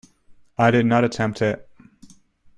[0.57, 1.69] I did not attempt it.